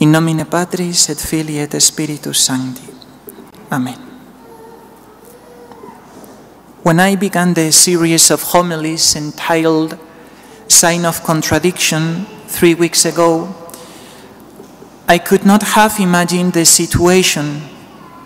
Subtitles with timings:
[0.00, 2.88] In nomine Patris et Filii et Spiritus Sancti.
[3.72, 3.98] Amen.
[6.84, 9.98] When I began the series of homilies entitled
[10.68, 13.52] Sign of Contradiction three weeks ago,
[15.08, 17.62] I could not have imagined the situation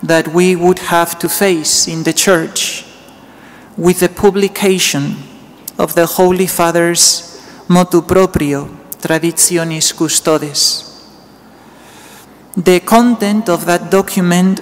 [0.02, 2.84] that we would have to face in the Church
[3.78, 5.16] with the publication
[5.78, 8.68] of the Holy Father's motu proprio,
[9.00, 10.91] Traditionis Custodes.
[12.56, 14.60] The content of that document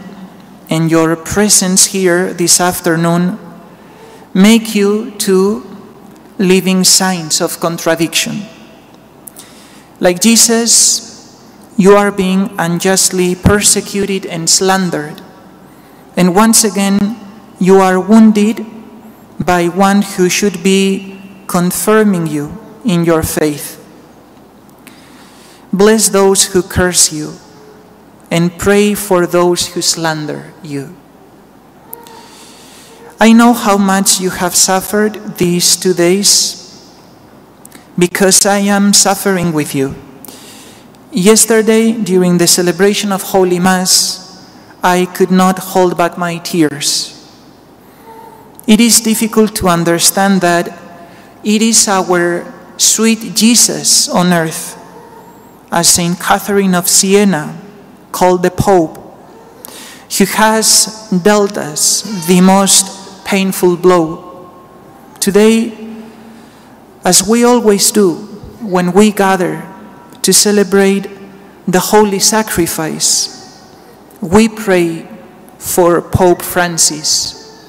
[0.70, 3.36] and your presence here this afternoon
[4.32, 5.66] make you to
[6.38, 8.42] living signs of contradiction.
[9.98, 11.42] Like Jesus,
[11.76, 15.20] you are being unjustly persecuted and slandered.
[16.16, 17.18] And once again,
[17.59, 18.64] you are wounded
[19.45, 23.78] by one who should be confirming you in your faith.
[25.72, 27.34] Bless those who curse you
[28.30, 30.94] and pray for those who slander you.
[33.20, 36.56] I know how much you have suffered these two days
[37.98, 39.95] because I am suffering with you.
[41.12, 44.48] Yesterday, during the celebration of Holy Mass,
[44.82, 47.16] I could not hold back my tears.
[48.66, 50.78] It is difficult to understand that
[51.42, 52.46] it is our
[52.78, 54.78] sweet Jesus on earth,
[55.70, 57.60] as Saint Catherine of Siena
[58.12, 58.96] called the Pope,
[60.18, 64.50] who has dealt us the most painful blow.
[65.20, 65.72] Today,
[67.04, 68.14] as we always do
[68.60, 69.66] when we gather
[70.22, 71.06] to celebrate
[71.66, 73.38] the holy sacrifice,
[74.20, 75.08] we pray
[75.58, 77.64] for Pope Francis,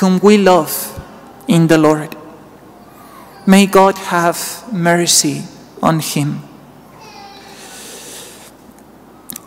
[0.00, 0.92] whom we love
[1.48, 2.16] in the Lord.
[3.46, 5.44] May God have mercy
[5.82, 6.42] on him.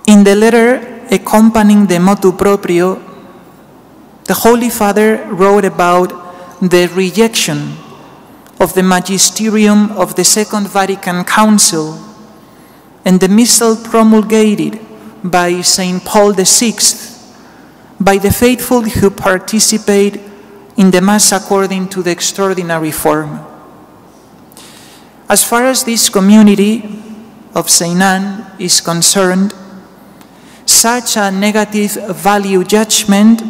[0.10, 2.98] In the letter accompanying the motu proprio,
[4.24, 6.10] the Holy Father wrote about
[6.62, 7.78] the rejection
[8.60, 11.94] of the magisterium of the Second Vatican Council
[13.06, 14.80] and the missal promulgated
[15.24, 16.04] by St.
[16.04, 16.74] Paul VI
[18.00, 20.20] by the faithful who participate
[20.76, 23.46] in the Mass according to the extraordinary form.
[25.30, 26.98] As far as this community
[27.54, 28.02] of St.
[28.02, 29.54] Anne is concerned,
[30.80, 33.44] such a negative value judgment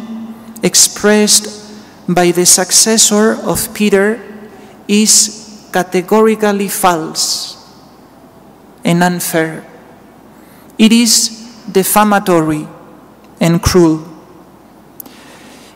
[0.64, 1.62] expressed
[2.08, 4.18] by the successor of Peter
[4.88, 7.54] is categorically false
[8.84, 9.64] and unfair.
[10.76, 11.30] It is
[11.70, 12.66] defamatory
[13.38, 14.02] and cruel.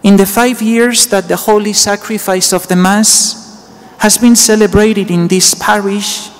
[0.03, 5.29] In the five years that the holy sacrifice of the Mass has been celebrated in
[5.29, 6.31] this parish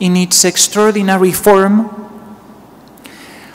[0.00, 1.88] in its extraordinary form,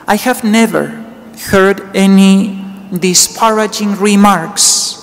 [0.08, 1.01] I have never
[1.50, 2.64] heard any
[2.94, 4.98] disparaging remarks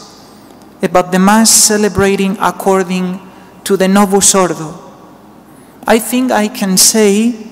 [0.83, 3.21] about the Mass celebrating according
[3.65, 4.89] to the Novus Ordo.
[5.87, 7.47] I think I can say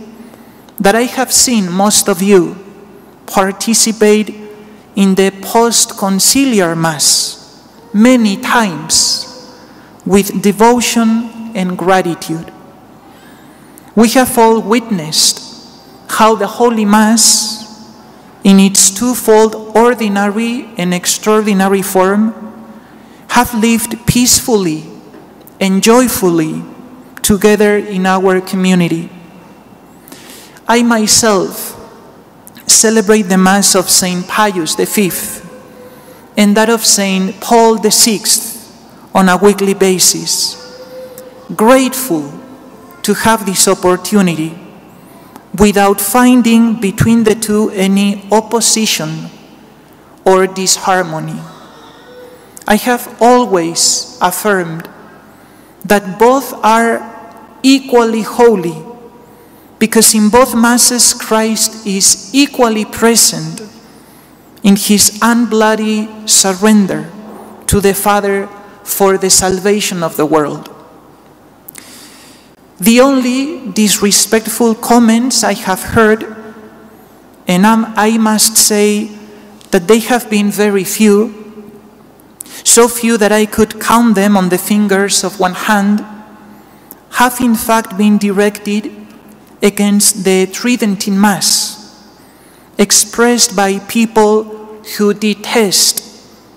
[0.78, 2.56] that I have seen most of you
[3.26, 4.34] participate
[4.94, 7.36] in the post conciliar Mass
[7.92, 9.26] many times
[10.04, 12.52] with devotion and gratitude.
[13.94, 15.40] We have all witnessed
[16.08, 17.45] how the Holy Mass,
[18.46, 22.32] in its twofold ordinary and extraordinary form,
[23.30, 24.84] have lived peacefully
[25.60, 26.62] and joyfully
[27.22, 29.10] together in our community.
[30.68, 31.74] I myself
[32.68, 34.28] celebrate the Mass of St.
[34.28, 35.10] Pius V
[36.36, 37.40] and that of St.
[37.40, 38.20] Paul VI
[39.12, 40.54] on a weekly basis,
[41.56, 42.32] grateful
[43.02, 44.65] to have this opportunity
[45.58, 49.30] without finding between the two any opposition
[50.24, 51.40] or disharmony.
[52.66, 54.88] I have always affirmed
[55.84, 56.98] that both are
[57.62, 58.82] equally holy
[59.78, 63.62] because in both Masses Christ is equally present
[64.62, 67.10] in his unbloody surrender
[67.66, 68.48] to the Father
[68.82, 70.75] for the salvation of the world.
[72.78, 76.36] The only disrespectful comments I have heard,
[77.48, 79.16] and I must say
[79.70, 81.72] that they have been very few,
[82.64, 86.04] so few that I could count them on the fingers of one hand,
[87.12, 88.92] have in fact been directed
[89.62, 92.04] against the Tridentine Mass,
[92.76, 94.44] expressed by people
[94.98, 96.02] who detest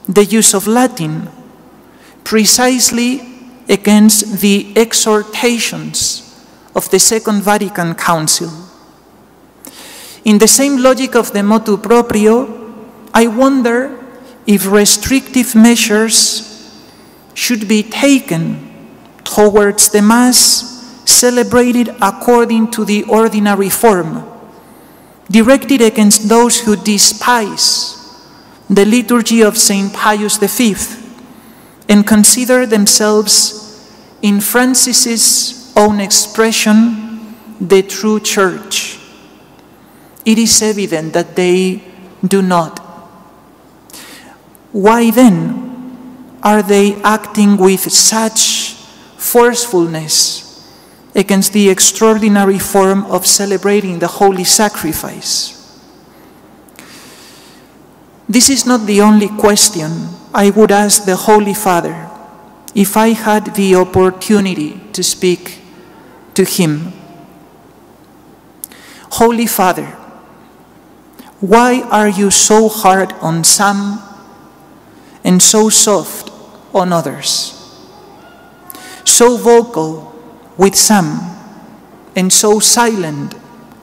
[0.10, 1.30] the use of Latin,
[2.26, 3.29] precisely
[3.70, 6.26] against the exhortations
[6.76, 8.50] of the Second Vatican Council.
[10.26, 12.50] In the same logic of the motu proprio,
[13.14, 13.96] I wonder
[14.46, 16.46] if restrictive measures
[17.36, 18.68] should be taken
[19.24, 24.26] towards the Mass celebrated according to the ordinary form,
[25.30, 27.96] directed against those who despise
[28.70, 29.94] the liturgy of St.
[29.94, 30.99] Pius V
[31.90, 33.66] and consider themselves,
[34.22, 39.00] in Francis's own expression, the true church.
[40.24, 41.82] It is evident that they
[42.26, 42.78] do not.
[44.72, 48.76] Why then are they acting with such
[49.18, 50.46] forcefulness
[51.16, 55.56] against the extraordinary form of celebrating the holy sacrifice?
[58.28, 62.10] This is not the only question I would ask the Holy Father
[62.76, 65.62] if I had the opportunity to speak
[66.36, 66.94] to him.
[69.12, 69.88] Holy Father,
[71.40, 74.04] why are you so hard on some
[75.24, 76.32] and so soft
[76.74, 77.56] on others?
[79.06, 80.14] So vocal
[80.58, 81.22] with some
[82.16, 83.34] and so silent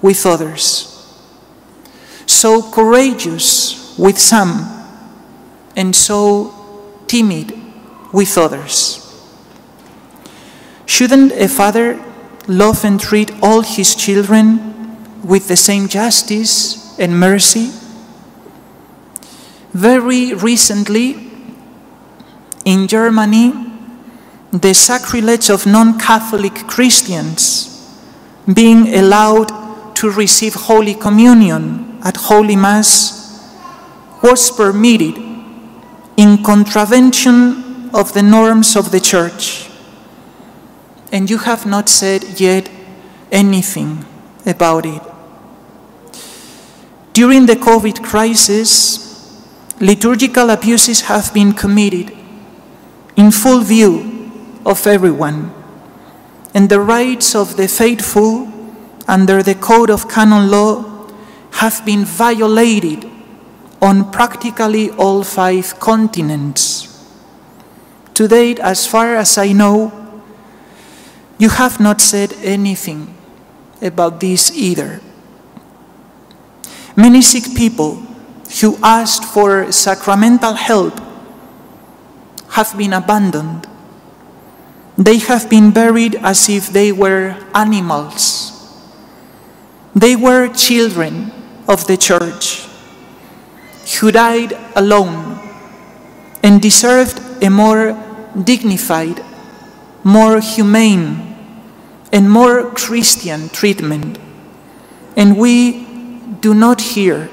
[0.01, 0.93] with others?
[2.27, 4.76] So courageous with some
[5.77, 6.53] and so
[7.07, 7.53] timid
[8.13, 9.03] with others.
[10.87, 12.03] Shouldn't a father
[12.49, 17.71] love and treat all his children with the same justice and mercy?
[19.73, 21.31] Very recently,
[22.65, 23.53] in Germany,
[24.53, 27.73] the sacrilege of non Catholic Christians
[28.53, 33.17] being allowed to receive Holy Communion at Holy Mass
[34.23, 35.26] was permitted
[36.17, 39.71] in contravention of the norms of the church.
[41.13, 42.71] And you have not said yet
[43.31, 44.05] anything
[44.45, 45.03] about it.
[47.13, 49.43] During the COVID crisis,
[49.81, 52.13] liturgical abuses have been committed
[53.17, 54.31] in full view
[54.65, 55.53] of everyone,
[56.53, 58.53] and the rights of the faithful
[59.09, 61.09] under the Code of Canon Law
[61.53, 63.11] have been violated
[63.87, 66.91] on practically all five continents.
[68.15, 69.95] To date, as far as I know,
[71.39, 73.15] you have not said anything
[73.81, 75.01] about this either.
[76.97, 78.03] Many sick people
[78.61, 80.99] who asked for sacramental help
[82.59, 83.69] have been abandoned.
[84.99, 88.51] They have been buried as if they were animals.
[89.95, 91.31] They were children
[91.69, 92.66] of the church
[93.95, 95.39] who died alone
[96.43, 97.97] and deserved a more
[98.45, 99.23] dignified,
[100.05, 101.37] more humane,
[102.13, 104.19] and more Christian treatment.
[105.17, 105.85] And we
[106.41, 107.29] do not hear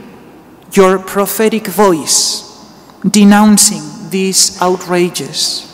[0.71, 2.49] your prophetic voice
[3.07, 5.69] denouncing these outrages.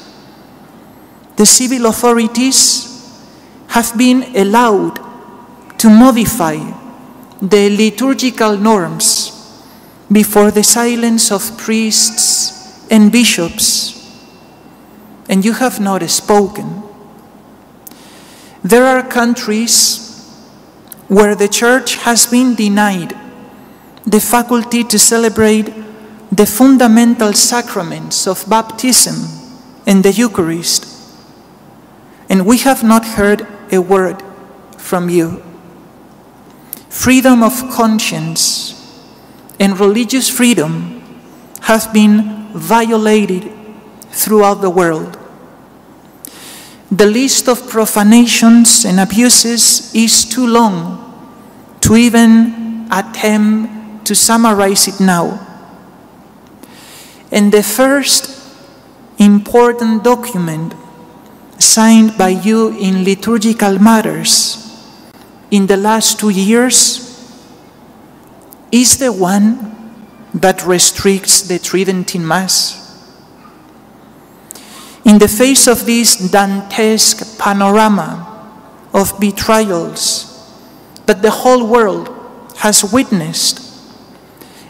[1.35, 2.87] The civil authorities
[3.67, 4.99] have been allowed
[5.77, 6.57] to modify
[7.41, 9.38] the liturgical norms
[10.11, 13.95] before the silence of priests and bishops,
[15.27, 16.81] and you have not spoken.
[18.63, 20.07] There are countries
[21.07, 23.15] where the church has been denied
[24.05, 25.71] the faculty to celebrate
[26.31, 29.15] the fundamental sacraments of baptism
[29.85, 30.85] and the Eucharist,
[32.29, 34.21] and we have not heard a word
[34.77, 35.43] from you.
[36.89, 38.68] Freedom of conscience
[39.59, 41.01] and religious freedom
[41.61, 43.51] has been violated
[44.09, 45.17] throughout the world.
[46.91, 51.05] The list of profanations and abuses is too long
[51.81, 55.45] to even attempt to summarize it now.
[57.31, 58.35] And the first
[59.19, 60.73] important document
[61.59, 64.55] signed by you in liturgical matters
[65.51, 67.08] in the last two years
[68.71, 69.75] is the one
[70.33, 72.77] that restricts the Tridentine Mass.
[75.05, 78.25] In the face of this Dantesque panorama
[78.93, 80.25] of betrayals
[81.05, 82.09] that the whole world
[82.57, 83.65] has witnessed,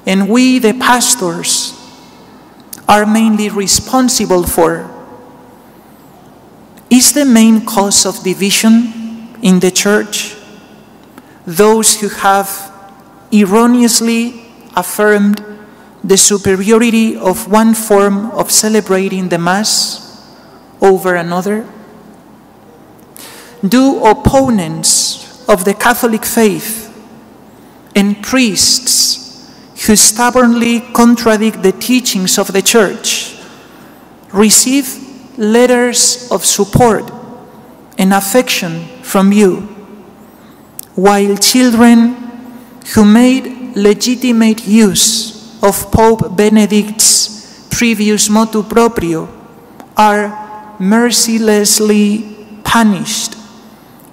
[0.06, 1.74] and we, the pastors,
[2.88, 4.90] are mainly responsible for,
[6.90, 10.36] is the main cause of division in the church
[11.46, 12.69] those who have
[13.32, 14.46] erroneously
[14.76, 15.44] affirmed
[16.04, 20.06] the superiority of one form of celebrating the Mass
[20.82, 21.68] over another?
[23.68, 26.88] Do opponents of the Catholic faith
[27.96, 29.20] and priests
[29.86, 33.38] who stubbornly contradict the teachings of the church
[34.32, 37.12] receive letters of support
[37.98, 39.62] and affection from you,
[40.96, 42.19] while children
[42.94, 49.28] who made legitimate use of Pope Benedict's previous motu proprio
[49.96, 53.36] are mercilessly punished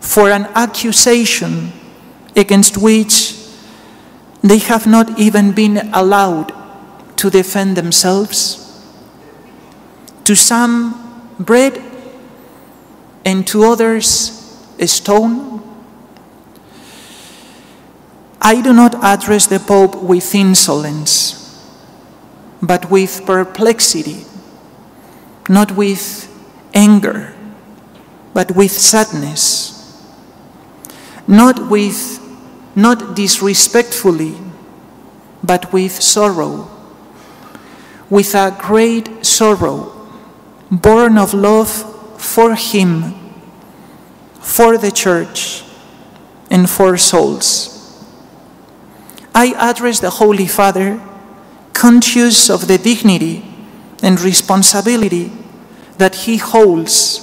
[0.01, 1.73] for an accusation
[2.35, 3.35] against which
[4.43, 6.53] they have not even been allowed
[7.17, 8.63] to defend themselves.
[10.25, 11.81] To some, bread,
[13.25, 14.31] and to others,
[14.79, 15.56] a stone.
[18.41, 21.43] I do not address the Pope with insolence,
[22.63, 24.25] but with perplexity,
[25.49, 26.33] not with
[26.75, 27.35] anger,
[28.35, 30.03] but with sadness,
[31.27, 32.21] not with
[32.77, 34.37] not disrespectfully,
[35.43, 36.69] but with sorrow,
[38.11, 39.93] with a great sorrow,
[40.71, 41.71] born of love
[42.21, 43.15] for Him,
[44.41, 45.65] for the Church,
[46.51, 47.76] and for souls.
[49.37, 50.99] I address the Holy Father,
[51.75, 53.45] conscious of the dignity
[54.03, 55.31] and responsibility
[55.99, 57.21] that he holds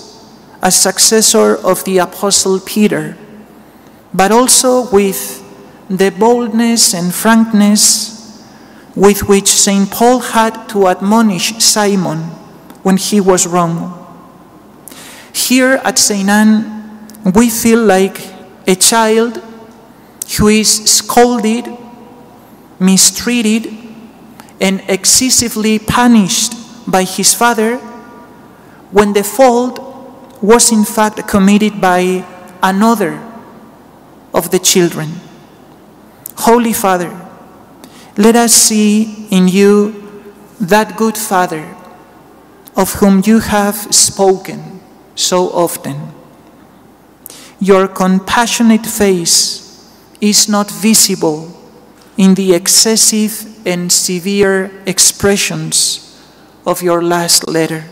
[0.61, 3.17] as successor of the Apostle Peter,
[4.13, 5.41] but also with
[5.89, 8.45] the boldness and frankness
[8.95, 9.89] with which St.
[9.89, 12.19] Paul had to admonish Simon
[12.83, 13.89] when he was wrong.
[15.33, 16.29] Here at St.
[16.29, 18.21] Anne, we feel like
[18.67, 19.41] a child
[20.37, 21.65] who is scolded,
[22.79, 23.77] mistreated,
[24.59, 26.53] and excessively punished
[26.89, 27.77] by his father
[28.91, 29.79] when the fault
[30.41, 32.25] was in fact committed by
[32.61, 33.19] another
[34.33, 35.09] of the children.
[36.37, 37.11] Holy Father,
[38.17, 41.75] let us see in you that good Father
[42.75, 44.81] of whom you have spoken
[45.15, 46.13] so often.
[47.59, 49.89] Your compassionate face
[50.19, 51.62] is not visible
[52.17, 56.21] in the excessive and severe expressions
[56.65, 57.85] of your last letter.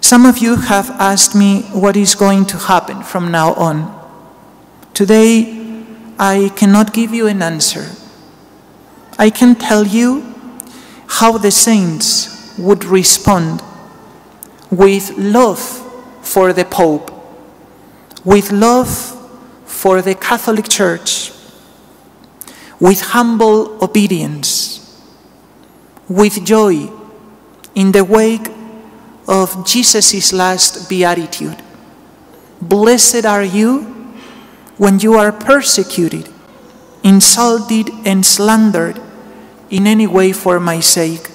[0.00, 3.94] Some of you have asked me what is going to happen from now on.
[4.94, 5.84] Today,
[6.18, 7.90] I cannot give you an answer.
[9.18, 10.34] I can tell you
[11.08, 13.62] how the saints would respond
[14.70, 15.60] with love
[16.22, 17.10] for the Pope,
[18.24, 18.88] with love
[19.66, 21.32] for the Catholic Church,
[22.80, 25.02] with humble obedience,
[26.08, 26.90] with joy
[27.74, 28.48] in the wake
[29.26, 31.62] of Jesus' last beatitude.
[32.60, 33.82] Blessed are you
[34.78, 36.28] when you are persecuted,
[37.02, 39.00] insulted, and slandered
[39.70, 41.30] in any way for my sake.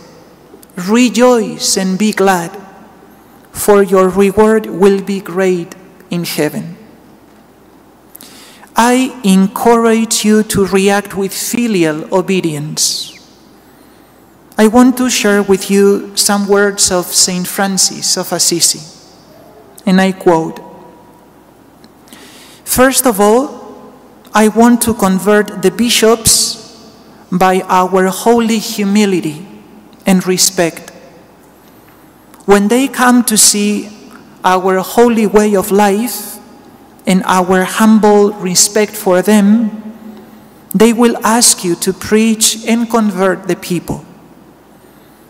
[0.75, 2.51] Rejoice and be glad,
[3.51, 5.75] for your reward will be great
[6.09, 6.77] in heaven.
[8.75, 13.11] I encourage you to react with filial obedience.
[14.57, 17.47] I want to share with you some words of St.
[17.47, 18.81] Francis of Assisi,
[19.85, 20.59] and I quote
[22.63, 23.93] First of all,
[24.33, 26.89] I want to convert the bishops
[27.31, 29.45] by our holy humility
[30.07, 30.89] and respect.
[32.45, 33.89] When they come to see
[34.43, 36.39] our holy way of life
[37.05, 39.83] and our humble respect for them,
[40.73, 44.05] they will ask you to preach and convert the people.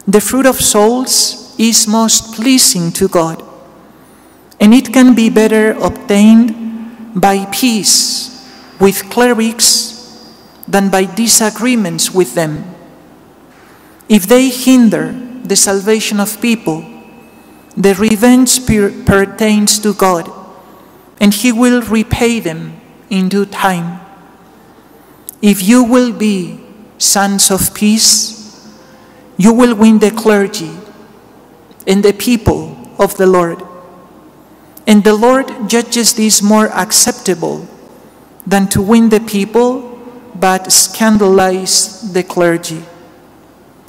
[0.07, 3.43] The fruit of souls is most pleasing to God,
[4.59, 8.29] and it can be better obtained by peace
[8.79, 9.93] with clerics
[10.67, 12.63] than by disagreements with them.
[14.09, 15.11] If they hinder
[15.43, 16.85] the salvation of people,
[17.75, 20.29] the revenge pertains to God,
[21.23, 24.01] and He will repay them in due time.
[25.41, 26.59] If you will be
[26.97, 28.67] sons of peace,
[29.37, 30.71] you will win the clergy
[31.87, 33.63] and the people of the Lord.
[34.85, 37.69] And the Lord judges this more acceptable
[38.45, 39.95] than to win the people
[40.35, 42.83] but scandalize the clergy.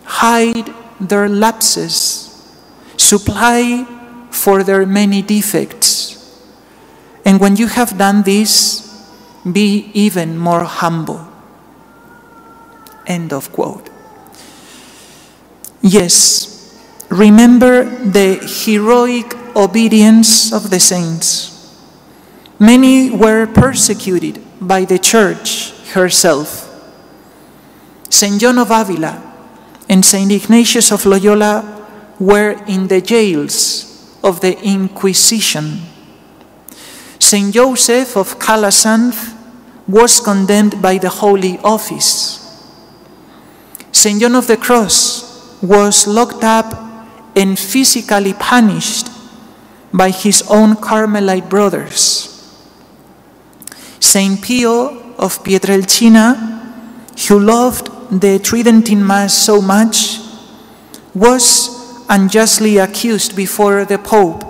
[0.05, 2.31] Hide their lapses,
[2.97, 3.85] supply
[4.31, 6.14] for their many defects.
[7.25, 8.85] And when you have done this,
[9.51, 11.27] be even more humble.
[13.07, 13.91] End of quote.
[15.83, 21.53] Yes, remember the heroic obedience of the saints.
[22.59, 26.71] Many were persecuted by the church herself.
[28.09, 28.41] St.
[28.41, 29.21] John of Avila
[29.89, 30.31] and St.
[30.31, 31.85] Ignatius of Loyola
[32.19, 35.94] were in the jails of the Inquisition.
[37.25, 37.55] St.
[37.55, 39.33] Joseph of Calasanz
[39.89, 42.39] was condemned by the Holy Office.
[43.93, 44.21] St.
[44.21, 46.75] John of the Cross was locked up
[47.35, 49.09] and physically punished
[49.91, 52.29] by his own Carmelite brothers.
[54.01, 56.37] Saint Pio of Pietrelcina,
[57.27, 57.89] who loved
[58.21, 60.21] the Tridentine Mass so much,
[61.15, 64.45] was unjustly accused before the Pope,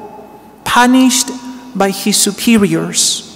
[0.64, 1.31] punished
[1.75, 3.31] by his superiors,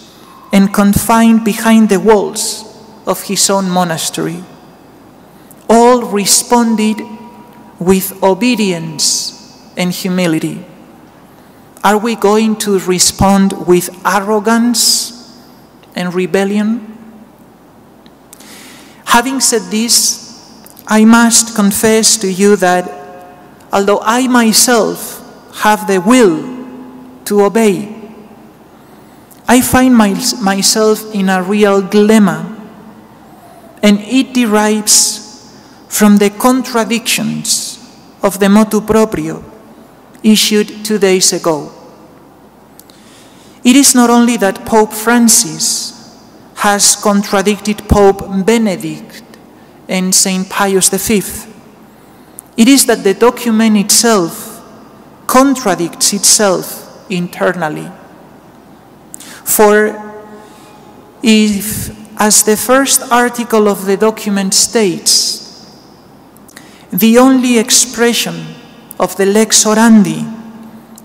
[0.52, 2.64] and confined behind the walls
[3.06, 4.42] of his own monastery.
[5.68, 7.02] All responded
[7.78, 10.64] with obedience and humility.
[11.84, 15.38] Are we going to respond with arrogance
[15.94, 16.98] and rebellion?
[19.04, 20.28] Having said this,
[20.86, 22.88] I must confess to you that
[23.72, 25.24] although I myself
[25.62, 26.56] have the will
[27.26, 27.97] to obey,
[29.50, 32.54] I find my, myself in a real dilemma,
[33.82, 35.24] and it derives
[35.88, 37.78] from the contradictions
[38.22, 39.42] of the motu proprio
[40.22, 41.72] issued two days ago.
[43.64, 45.96] It is not only that Pope Francis
[46.56, 49.22] has contradicted Pope Benedict
[49.88, 50.48] and St.
[50.50, 51.22] Pius V,
[52.58, 54.62] it is that the document itself
[55.26, 57.90] contradicts itself internally.
[59.48, 59.96] For
[61.22, 61.90] if,
[62.20, 65.64] as the first article of the document states,
[66.92, 68.54] the only expression
[69.00, 70.22] of the lex orandi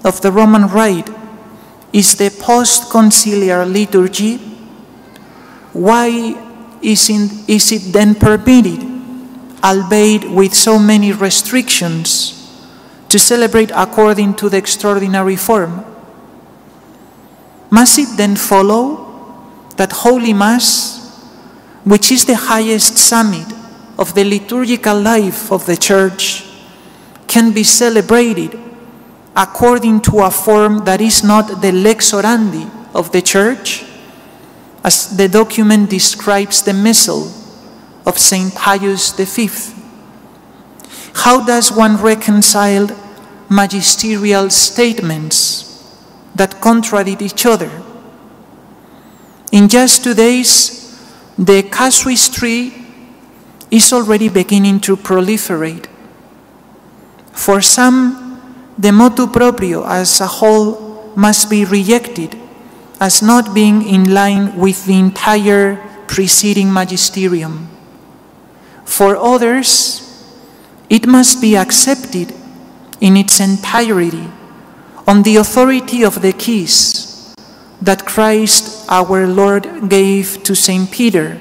[0.03, 1.09] of the Roman Rite
[1.93, 4.38] is the post conciliar liturgy,
[5.71, 6.35] why
[6.81, 8.83] is, in, is it then permitted,
[9.63, 12.39] albeit with so many restrictions,
[13.08, 15.92] to celebrate according to the extraordinary form?
[17.73, 19.01] Must it then follow
[19.77, 21.09] that Holy Mass,
[21.83, 23.51] which is the highest summit
[23.97, 26.45] of the liturgical life of the Church,
[27.25, 28.59] can be celebrated
[29.36, 33.83] according to a form that is not the lex orandi of the church,
[34.83, 37.33] as the document describes the missal
[38.05, 38.53] of St.
[38.53, 39.49] Pius V.
[41.25, 42.88] How does one reconcile
[43.49, 45.72] magisterial statements
[46.36, 47.72] that contradict each other?
[49.52, 50.82] In just two days,
[51.38, 52.74] the casuistry
[53.69, 55.88] is already beginning to proliferate.
[57.34, 58.41] For some,
[58.78, 62.38] the motu proprio as a whole must be rejected
[63.00, 67.69] as not being in line with the entire preceding magisterium.
[68.86, 70.02] For others,
[70.89, 72.34] it must be accepted
[73.02, 74.30] in its entirety
[75.07, 77.35] on the authority of the keys
[77.81, 80.89] that Christ our Lord gave to St.
[80.89, 81.39] Peter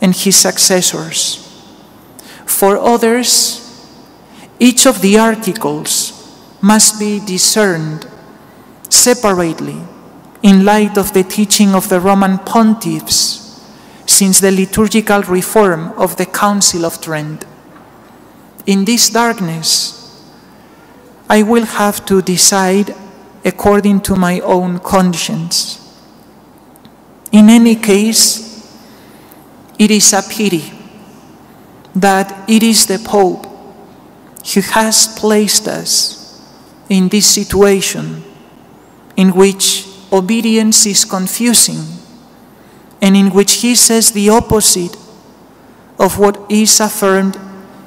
[0.00, 1.38] and his successors.
[2.44, 3.60] For others,
[4.58, 6.12] each of the articles
[6.60, 8.06] must be discerned
[8.88, 9.80] separately
[10.42, 13.40] in light of the teaching of the Roman pontiffs
[14.06, 17.44] since the liturgical reform of the Council of Trent.
[18.66, 20.01] In this darkness,
[21.32, 22.94] I will have to decide
[23.42, 25.80] according to my own conscience.
[27.32, 28.60] In any case,
[29.78, 30.70] it is a pity
[31.94, 33.46] that it is the Pope
[34.52, 36.38] who has placed us
[36.90, 38.22] in this situation
[39.16, 41.80] in which obedience is confusing
[43.00, 44.94] and in which he says the opposite
[45.98, 47.40] of what is affirmed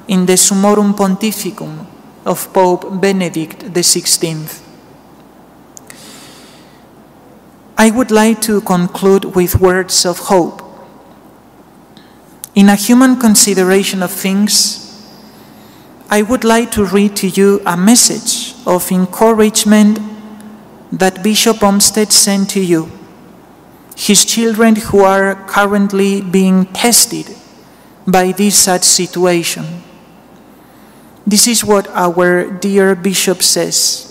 [0.08, 1.86] in the Summorum Pontificum
[2.26, 4.62] of Pope Benedict XVI.
[7.78, 10.62] I would like to conclude with words of hope.
[12.54, 14.82] In a human consideration of things,
[16.10, 20.00] I would like to read to you a message of encouragement
[20.90, 22.90] that Bishop Olmsted sent to you,
[23.96, 27.36] his children who are currently being tested
[28.06, 29.85] by this sad situation.
[31.26, 34.06] This is what our dear Bishop says.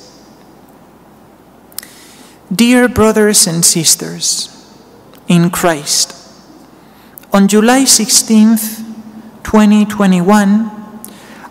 [2.51, 4.51] Dear brothers and sisters
[5.29, 6.11] in Christ,
[7.31, 8.83] on July 16th,
[9.47, 10.71] 2021,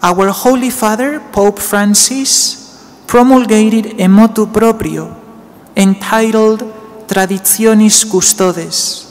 [0.03, 2.61] our Holy Father, Pope Francis,
[3.07, 5.16] promulgated a motu proprio
[5.74, 6.61] entitled
[7.09, 9.09] Traditionis Custodes,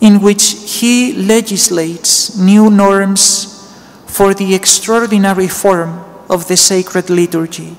[0.00, 3.59] in which he legislates new norms
[4.10, 7.76] for the extraordinary form of the sacred liturgy.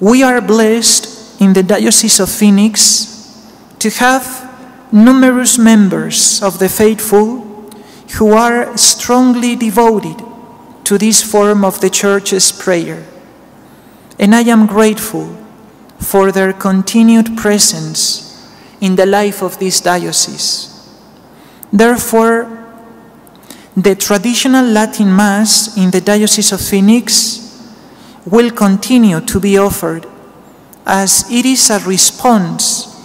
[0.00, 3.42] We are blessed in the Diocese of Phoenix
[3.80, 4.46] to have
[4.92, 7.40] numerous members of the faithful
[8.18, 10.22] who are strongly devoted
[10.84, 13.04] to this form of the Church's prayer.
[14.18, 15.36] And I am grateful
[15.98, 18.48] for their continued presence
[18.80, 20.72] in the life of this diocese.
[21.72, 22.55] Therefore,
[23.76, 27.42] the traditional Latin Mass in the Diocese of Phoenix
[28.24, 30.06] will continue to be offered
[30.86, 32.96] as it is a response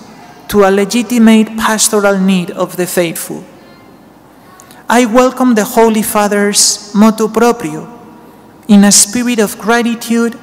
[0.48, 3.44] to a legitimate pastoral need of the faithful.
[4.88, 8.00] I welcome the Holy Father's motu proprio
[8.70, 10.40] in a spirit of gratitude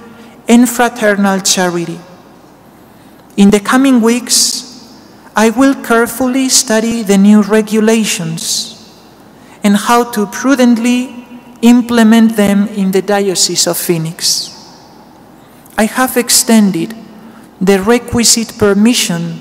[0.46, 1.98] and fraternal charity.
[3.38, 4.92] In the coming weeks,
[5.34, 8.77] I will carefully study the new regulations
[9.62, 11.26] and how to prudently
[11.62, 14.54] implement them in the Diocese of Phoenix.
[15.76, 16.94] I have extended
[17.60, 19.40] the requisite permission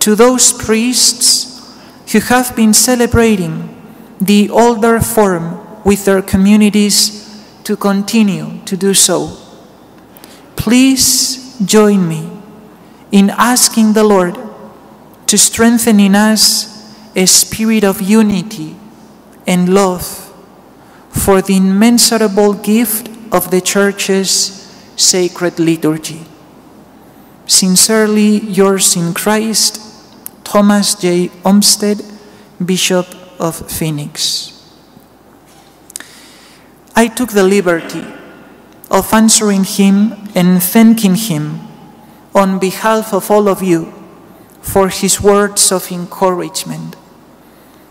[0.00, 1.76] to those priests
[2.12, 3.72] who have been celebrating
[4.20, 9.36] the older form with their communities to continue to do so.
[10.56, 12.30] Please join me
[13.12, 14.36] in asking the Lord
[15.26, 18.76] to strengthen in us a spirit of unity
[19.46, 20.32] and love
[21.10, 24.30] for the immeasurable gift of the Church's
[24.96, 26.24] sacred liturgy.
[27.46, 29.80] Sincerely yours in Christ,
[30.44, 31.30] Thomas J.
[31.44, 32.02] Olmsted,
[32.64, 33.06] Bishop
[33.38, 34.52] of Phoenix.
[36.94, 38.04] I took the liberty
[38.90, 41.60] of answering him and thanking him
[42.34, 43.92] on behalf of all of you
[44.60, 46.96] for his words of encouragement.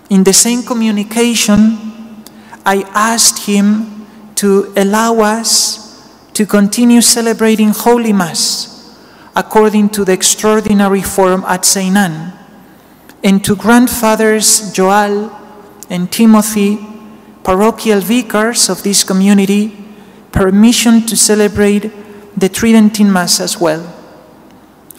[0.09, 2.23] In the same communication,
[2.65, 5.85] I asked him to allow us
[6.33, 8.71] to continue celebrating Holy Mass
[9.35, 11.65] according to the extraordinary form at.
[11.75, 12.33] Anne,
[13.23, 15.31] and to grandfathers Joel
[15.89, 16.79] and Timothy,
[17.43, 19.75] parochial vicars of this community,
[20.31, 21.91] permission to celebrate
[22.37, 23.93] the Tridentine Mass as well.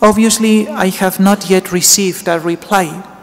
[0.02, 3.15] Obviously, I have not yet received a reply.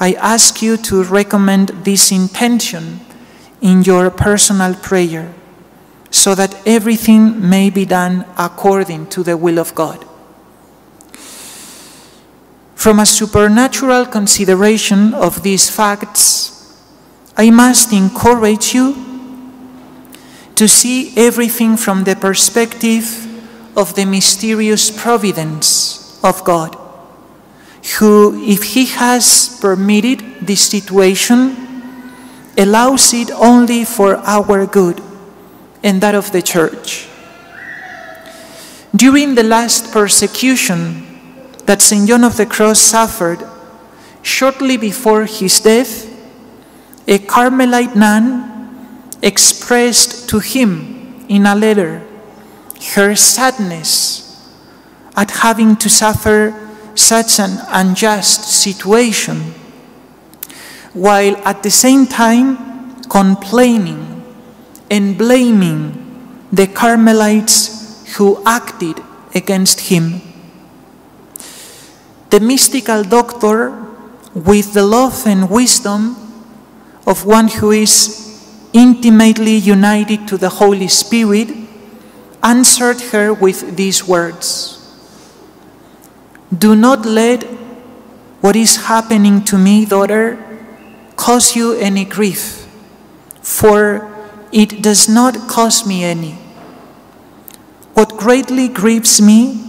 [0.00, 3.00] I ask you to recommend this intention
[3.60, 5.34] in your personal prayer
[6.10, 10.06] so that everything may be done according to the will of God.
[12.74, 16.80] From a supernatural consideration of these facts,
[17.36, 18.96] I must encourage you
[20.56, 23.26] to see everything from the perspective
[23.76, 26.76] of the mysterious providence of God,
[27.98, 31.56] who, if He has permitted this situation,
[32.56, 35.00] allows it only for our good
[35.82, 37.08] and that of the church.
[38.94, 41.06] During the last persecution
[41.66, 42.08] that St.
[42.08, 43.46] John of the Cross suffered,
[44.22, 46.06] shortly before his death,
[47.06, 52.02] a Carmelite nun expressed to him in a letter
[52.94, 54.50] her sadness
[55.16, 56.54] at having to suffer
[57.00, 59.54] such an unjust situation,
[60.92, 64.22] while at the same time complaining
[64.90, 69.00] and blaming the Carmelites who acted
[69.34, 70.20] against him.
[72.30, 73.70] The mystical doctor,
[74.34, 76.16] with the love and wisdom
[77.06, 78.18] of one who is
[78.72, 81.50] intimately united to the Holy Spirit,
[82.42, 84.79] answered her with these words
[86.56, 87.44] Do not let
[88.40, 90.38] what is happening to me, daughter,
[91.14, 92.66] cause you any grief,
[93.40, 94.10] for
[94.50, 96.32] it does not cause me any.
[97.94, 99.62] What greatly grieves me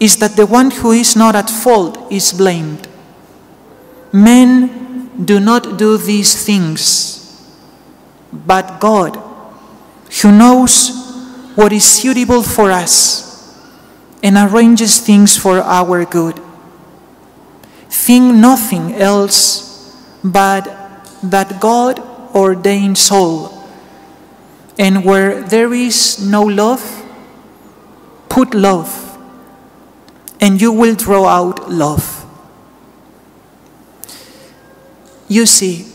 [0.00, 2.88] is that the one who is not at fault is blamed.
[4.12, 7.48] Men do not do these things,
[8.32, 9.16] but God,
[10.20, 10.90] who knows
[11.54, 13.31] what is suitable for us
[14.22, 16.40] and arranges things for our good.
[17.88, 20.64] Think nothing else but
[21.22, 21.98] that God
[22.34, 23.68] ordains all.
[24.78, 26.82] And where there is no love,
[28.28, 29.18] put love,
[30.40, 32.24] and you will draw out love.
[35.28, 35.86] You see,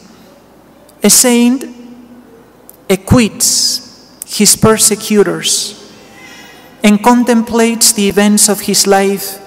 [1.04, 1.66] a saint
[2.90, 5.77] acquits his persecutors
[6.84, 9.40] and contemplates the events of his life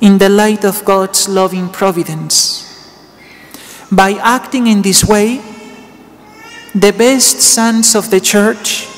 [0.00, 2.62] in the light of God's loving providence.
[3.90, 5.40] By acting in this way,
[6.74, 8.88] the best sons of the church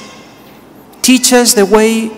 [1.02, 2.10] teach us the way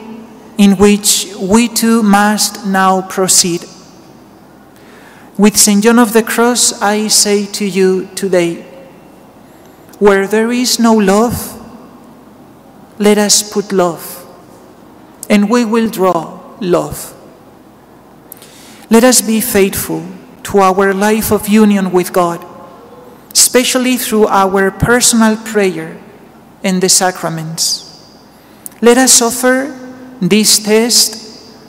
[0.57, 3.65] in which we too must now proceed.
[5.39, 5.83] With St.
[5.83, 8.63] John of the Cross, I say to you today
[9.99, 11.57] where there is no love,
[12.99, 14.20] let us put love,
[15.31, 17.17] and we will draw love.
[18.91, 20.05] Let us be faithful
[20.43, 22.45] to our life of union with God,
[23.33, 26.03] especially through our personal prayer
[26.65, 27.87] and the sacraments.
[28.83, 29.71] Let us offer
[30.21, 31.15] this test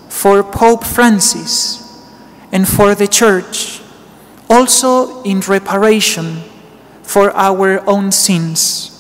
[0.10, 1.78] for Pope Francis
[2.52, 3.82] and for the Church,
[4.50, 6.42] also in reparation
[7.04, 8.91] for our own sins.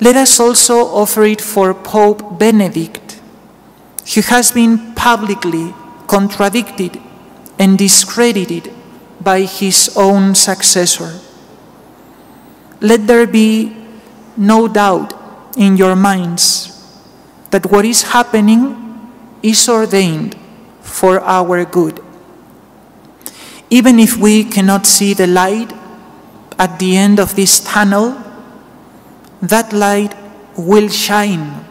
[0.00, 3.20] Let us also offer it for Pope Benedict,
[4.14, 5.72] who has been publicly
[6.06, 7.00] contradicted
[7.58, 8.72] and discredited
[9.20, 11.20] by his own successor.
[12.80, 13.74] Let there be
[14.36, 15.14] no doubt
[15.56, 16.74] in your minds
[17.50, 18.74] that what is happening
[19.42, 20.36] is ordained
[20.80, 22.02] for our good.
[23.70, 25.72] Even if we cannot see the light
[26.58, 28.23] at the end of this tunnel,
[29.48, 30.14] that light
[30.56, 31.64] will shine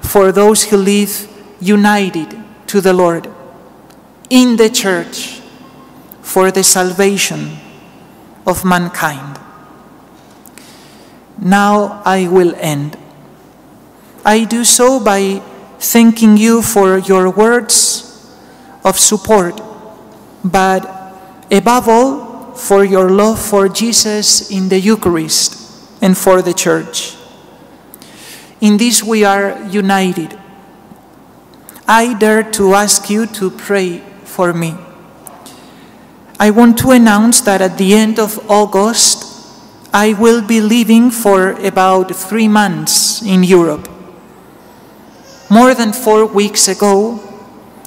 [0.00, 1.28] for those who live
[1.60, 3.28] united to the Lord
[4.30, 5.40] in the church
[6.22, 7.58] for the salvation
[8.46, 9.38] of mankind.
[11.38, 12.96] Now I will end.
[14.24, 15.42] I do so by
[15.78, 18.32] thanking you for your words
[18.84, 19.60] of support,
[20.42, 20.82] but
[21.50, 25.65] above all, for your love for Jesus in the Eucharist
[26.00, 27.16] and for the Church.
[28.60, 30.38] In this we are united.
[31.86, 34.74] I dare to ask you to pray for me.
[36.38, 39.24] I want to announce that at the end of August,
[39.92, 43.88] I will be leaving for about three months in Europe.
[45.48, 47.20] More than four weeks ago,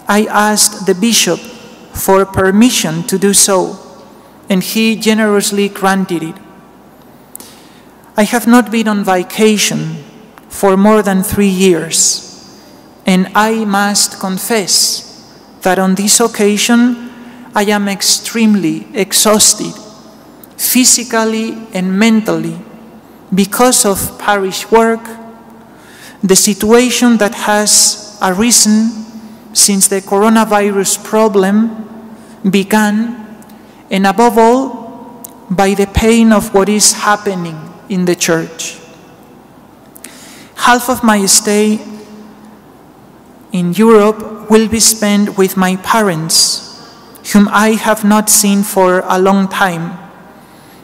[0.08, 1.40] I asked the bishop
[1.94, 3.78] for permission to do so,
[4.50, 6.36] and he generously granted it.
[8.20, 9.96] I have not been on vacation
[10.50, 12.28] for more than three years,
[13.06, 15.08] and I must confess
[15.62, 17.12] that on this occasion
[17.56, 19.72] I am extremely exhausted,
[20.58, 22.60] physically and mentally,
[23.34, 25.08] because of parish work,
[26.22, 28.92] the situation that has arisen
[29.54, 31.88] since the coronavirus problem
[32.44, 33.16] began,
[33.90, 38.80] and above all, by the pain of what is happening in the church.
[40.56, 41.80] Half of my stay
[43.52, 46.66] in Europe will be spent with my parents,
[47.34, 49.98] whom I have not seen for a long time,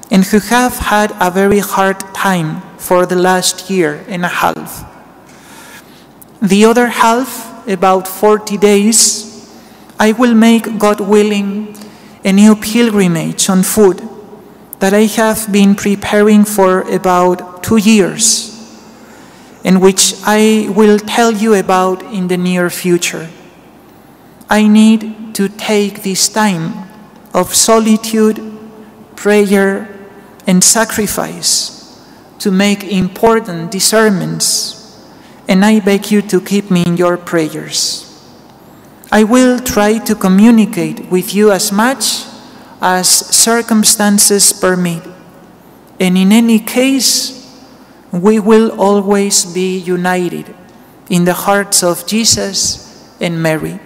[0.09, 4.85] and who have had a very hard time for the last year and a half.
[6.41, 9.49] The other half about 40 days,
[9.99, 11.75] I will make, God willing,
[12.23, 14.01] a new pilgrimage on foot
[14.85, 18.53] that I have been preparing for about two years
[19.63, 23.27] and which I will tell you about in the near future.
[24.47, 26.87] I need to take this time
[27.33, 28.37] of solitude,
[29.15, 29.89] prayer,
[30.45, 31.99] and sacrifice
[32.37, 35.01] to make important discernments
[35.47, 38.05] and I beg you to keep me in your prayers.
[39.11, 42.34] I will try to communicate with you as much
[42.85, 45.01] as circumstances permit,
[45.99, 47.33] and in any case,
[48.11, 50.53] we will always be united
[51.09, 53.79] in the hearts of Jesus and Mary.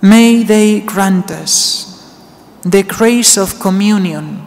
[0.00, 2.16] May they grant us
[2.62, 4.40] the grace of communion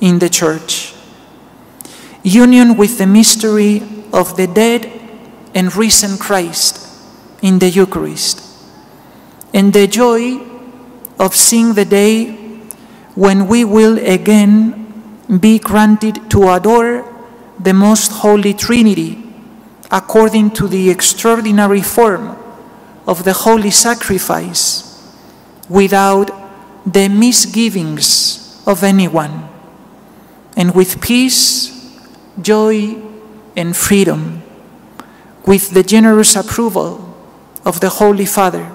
[0.00, 0.94] in the Church,
[2.22, 3.82] union with the mystery
[4.14, 4.90] of the dead
[5.54, 6.88] and risen Christ
[7.42, 8.40] in the Eucharist,
[9.52, 10.49] and the joy
[11.20, 12.32] of seeing the day
[13.14, 17.04] when we will again be granted to adore
[17.60, 19.22] the most holy Trinity
[19.90, 22.36] according to the extraordinary form
[23.06, 25.12] of the holy sacrifice
[25.68, 26.30] without
[26.86, 29.46] the misgivings of anyone,
[30.56, 31.98] and with peace,
[32.40, 32.96] joy,
[33.56, 34.42] and freedom
[35.44, 37.14] with the generous approval
[37.64, 38.70] of the Holy Father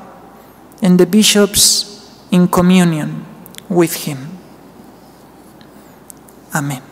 [0.82, 1.95] and the bishops
[2.32, 3.26] in communion
[3.70, 4.38] with him.
[6.54, 6.85] Amen.